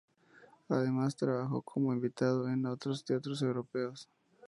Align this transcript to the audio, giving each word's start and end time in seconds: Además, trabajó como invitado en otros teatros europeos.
Además, 0.67 1.15
trabajó 1.15 1.61
como 1.61 1.93
invitado 1.93 2.49
en 2.49 2.65
otros 2.65 3.05
teatros 3.05 3.43
europeos. 3.43 4.09